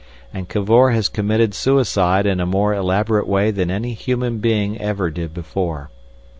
And 0.33 0.49
Cavor 0.49 0.89
has 0.93 1.07
committed 1.09 1.53
suicide 1.53 2.25
in 2.25 2.39
a 2.39 2.45
more 2.47 2.73
elaborate 2.73 3.27
way 3.27 3.51
than 3.51 3.69
any 3.69 3.93
human 3.93 4.39
being 4.39 4.79
ever 4.81 5.11
did 5.11 5.31
before. 5.31 5.91